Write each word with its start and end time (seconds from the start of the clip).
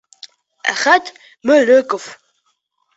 Әхәт 0.71 1.05
МӨЛӨКОВ. 1.45 2.05